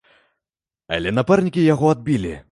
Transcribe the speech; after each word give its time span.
Але 0.95 1.13
напарнікі 1.17 1.67
яго 1.73 1.85
адбілі. 1.97 2.33